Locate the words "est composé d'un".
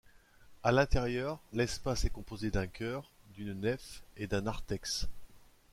2.05-2.65